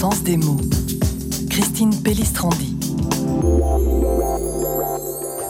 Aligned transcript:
sens 0.00 0.22
des 0.22 0.38
mots. 0.38 0.56
Christine 1.50 1.94
Pellistrandi. 2.02 2.74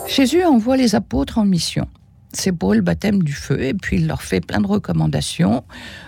Jésus 0.08 0.42
envoie 0.42 0.76
les 0.76 0.96
apôtres 0.96 1.38
en 1.38 1.44
mission. 1.44 1.86
C'est 2.32 2.50
pour 2.50 2.74
le 2.74 2.80
baptême 2.80 3.22
du 3.22 3.32
feu 3.32 3.62
et 3.62 3.74
puis 3.74 3.98
il 3.98 4.08
leur 4.08 4.22
fait 4.22 4.40
plein 4.40 4.60
de 4.60 4.66
recommandations. 4.66 5.62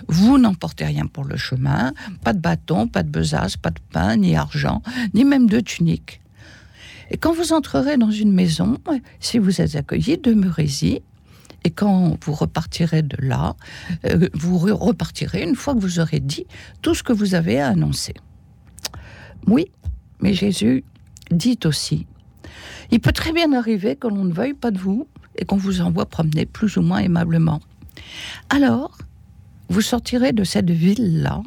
Vous 0.09 0.39
n'emportez 0.39 0.85
rien 0.85 1.07
pour 1.07 1.23
le 1.23 1.37
chemin, 1.37 1.93
pas 2.25 2.33
de 2.33 2.41
bâton, 2.41 2.89
pas 2.89 3.05
de 3.05 3.11
besace, 3.11 3.57
pas 3.57 3.71
de 3.71 3.79
pain, 3.93 4.17
ni 4.17 4.35
argent, 4.35 4.83
ni 5.15 5.25
même 5.25 5.49
de 5.49 5.61
tunique. 5.61 6.21
Et 7.13 7.19
quand 7.19 7.33
vous 7.33 7.53
entrerez 7.53 7.97
dans 7.97 8.11
une 8.11 8.33
maison, 8.33 8.79
si 9.21 9.39
vous 9.39 9.61
êtes 9.61 9.77
accueillis, 9.77 10.19
demeurez-y. 10.19 11.03
Et 11.63 11.71
quand 11.71 12.19
vous 12.25 12.33
repartirez 12.33 13.03
de 13.03 13.17
là, 13.25 13.55
euh, 14.05 14.29
vous 14.35 14.59
repartirez 14.59 15.45
une 15.45 15.55
fois 15.55 15.75
que 15.75 15.79
vous 15.79 16.01
aurez 16.01 16.19
dit 16.19 16.47
tout 16.81 16.97
ce 16.97 17.05
que 17.05 17.13
vous 17.13 17.37
avez 17.37 17.61
à 17.61 17.69
annoncer. 17.69 18.15
Oui, 19.47 19.67
mais 20.21 20.35
Jésus 20.35 20.85
dit 21.31 21.59
aussi, 21.65 22.07
il 22.91 23.01
peut 23.01 23.13
très 23.13 23.33
bien 23.33 23.53
arriver 23.53 23.97
que 23.97 24.07
l'on 24.07 24.25
ne 24.25 24.33
veuille 24.33 24.55
pas 24.55 24.71
de 24.71 24.79
vous 24.79 25.07
et 25.37 25.45
qu'on 25.45 25.57
vous 25.57 25.81
envoie 25.81 26.07
promener 26.07 26.47
plus 26.47 26.77
ou 26.77 26.83
moins 26.83 26.99
aimablement. 26.99 27.61
Alors, 28.51 28.99
vous 29.69 29.81
sortirez 29.81 30.33
de 30.33 30.45
cette 30.45 30.71
ville-là, 30.71 31.43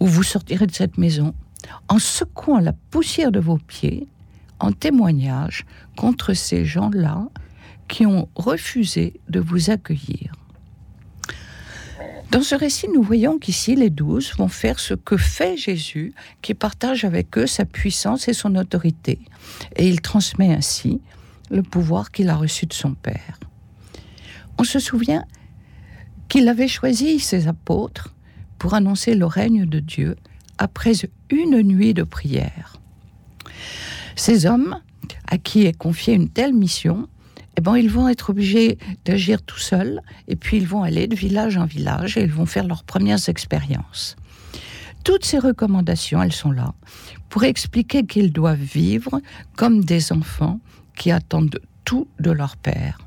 ou 0.00 0.06
vous 0.06 0.22
sortirez 0.22 0.66
de 0.66 0.72
cette 0.72 0.98
maison, 0.98 1.34
en 1.88 1.98
secouant 1.98 2.58
la 2.58 2.72
poussière 2.72 3.32
de 3.32 3.40
vos 3.40 3.58
pieds, 3.58 4.08
en 4.60 4.72
témoignage 4.72 5.66
contre 5.96 6.32
ces 6.32 6.64
gens-là 6.64 7.28
qui 7.88 8.06
ont 8.06 8.28
refusé 8.34 9.20
de 9.28 9.40
vous 9.40 9.70
accueillir. 9.70 10.32
Dans 12.34 12.42
ce 12.42 12.56
récit, 12.56 12.88
nous 12.92 13.04
voyons 13.04 13.38
qu'ici, 13.38 13.76
les 13.76 13.90
douze 13.90 14.32
vont 14.36 14.48
faire 14.48 14.80
ce 14.80 14.94
que 14.94 15.16
fait 15.16 15.56
Jésus, 15.56 16.12
qui 16.42 16.52
partage 16.52 17.04
avec 17.04 17.38
eux 17.38 17.46
sa 17.46 17.64
puissance 17.64 18.26
et 18.26 18.32
son 18.32 18.56
autorité. 18.56 19.20
Et 19.76 19.86
il 19.86 20.00
transmet 20.00 20.52
ainsi 20.52 21.00
le 21.52 21.62
pouvoir 21.62 22.10
qu'il 22.10 22.28
a 22.30 22.34
reçu 22.34 22.66
de 22.66 22.72
son 22.72 22.94
Père. 22.94 23.38
On 24.58 24.64
se 24.64 24.80
souvient 24.80 25.24
qu'il 26.28 26.48
avait 26.48 26.66
choisi 26.66 27.20
ses 27.20 27.46
apôtres 27.46 28.12
pour 28.58 28.74
annoncer 28.74 29.14
le 29.14 29.26
règne 29.26 29.64
de 29.64 29.78
Dieu 29.78 30.16
après 30.58 30.94
une 31.30 31.62
nuit 31.62 31.94
de 31.94 32.02
prière. 32.02 32.80
Ces 34.16 34.46
hommes, 34.46 34.80
à 35.28 35.38
qui 35.38 35.66
est 35.66 35.78
confiée 35.78 36.14
une 36.14 36.30
telle 36.30 36.52
mission, 36.52 37.08
eh 37.56 37.60
ben, 37.60 37.76
ils 37.76 37.90
vont 37.90 38.08
être 38.08 38.30
obligés 38.30 38.78
d'agir 39.04 39.42
tout 39.42 39.58
seuls, 39.58 40.00
et 40.28 40.36
puis 40.36 40.56
ils 40.56 40.66
vont 40.66 40.82
aller 40.82 41.06
de 41.06 41.14
village 41.14 41.56
en 41.56 41.66
village, 41.66 42.16
et 42.16 42.22
ils 42.22 42.32
vont 42.32 42.46
faire 42.46 42.66
leurs 42.66 42.84
premières 42.84 43.28
expériences. 43.28 44.16
Toutes 45.04 45.24
ces 45.24 45.38
recommandations, 45.38 46.22
elles 46.22 46.32
sont 46.32 46.50
là 46.50 46.74
pour 47.28 47.44
expliquer 47.44 48.06
qu'ils 48.06 48.32
doivent 48.32 48.58
vivre 48.58 49.20
comme 49.56 49.84
des 49.84 50.12
enfants 50.12 50.60
qui 50.96 51.10
attendent 51.10 51.60
tout 51.84 52.08
de 52.20 52.30
leur 52.30 52.56
Père. 52.56 52.98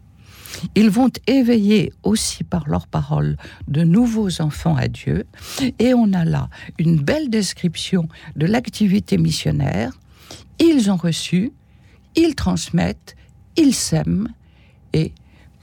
Ils 0.75 0.89
vont 0.89 1.11
éveiller 1.27 1.91
aussi 2.03 2.43
par 2.43 2.67
leurs 2.69 2.87
paroles 2.87 3.37
de 3.67 3.83
nouveaux 3.83 4.41
enfants 4.41 4.75
à 4.75 4.87
Dieu, 4.87 5.25
et 5.79 5.93
on 5.93 6.13
a 6.13 6.23
là 6.23 6.49
une 6.79 6.97
belle 7.01 7.29
description 7.29 8.07
de 8.35 8.45
l'activité 8.45 9.17
missionnaire. 9.17 9.91
Ils 10.59 10.89
ont 10.89 10.95
reçu, 10.95 11.51
ils 12.15 12.35
transmettent, 12.35 13.15
ils 13.57 13.73
sèment, 13.73 14.29
et 14.93 15.11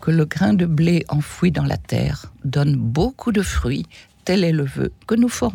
que 0.01 0.11
le 0.11 0.25
grain 0.27 0.53
de 0.53 0.67
blé 0.67 1.05
enfoui 1.09 1.51
dans 1.51 1.65
la 1.65 1.79
terre 1.79 2.33
donne 2.45 2.77
beaucoup 2.77 3.33
de 3.33 3.43
fruits, 3.43 3.87
tel 4.25 4.45
est 4.45 4.53
le 4.53 4.65
vœu 4.65 4.93
que 5.07 5.15
nous 5.15 5.29
formons. 5.29 5.53